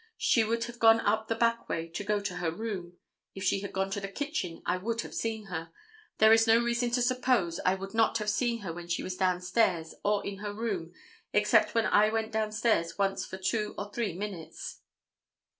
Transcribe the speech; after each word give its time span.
She 0.17 0.43
would 0.43 0.63
have 0.63 0.79
gone 0.79 0.99
up 1.01 1.27
the 1.27 1.35
back 1.35 1.69
way 1.69 1.87
to 1.89 2.03
go 2.03 2.19
to 2.19 2.37
her 2.37 2.49
room. 2.49 2.97
If 3.35 3.43
she 3.43 3.59
had 3.59 3.71
gone 3.71 3.91
to 3.91 4.01
the 4.01 4.07
kitchen 4.07 4.63
I 4.65 4.77
would 4.77 5.01
have 5.01 5.13
seen 5.13 5.45
her. 5.45 5.71
There 6.17 6.33
is 6.33 6.47
no 6.47 6.57
reason 6.57 6.89
to 6.93 7.03
suppose 7.03 7.59
I 7.67 7.75
would 7.75 7.93
not 7.93 8.17
have 8.17 8.31
seen 8.31 8.61
her 8.61 8.73
when 8.73 8.87
she 8.87 9.03
was 9.03 9.15
down 9.15 9.41
stairs 9.41 9.93
or 10.03 10.25
in 10.25 10.37
her 10.39 10.55
room, 10.55 10.91
except 11.33 11.75
when 11.75 11.85
I 11.85 12.09
went 12.09 12.31
down 12.31 12.51
stairs 12.51 12.97
once 12.97 13.27
for 13.27 13.37
two 13.37 13.75
or 13.77 13.93
three 13.93 14.13
minutes." 14.13 14.79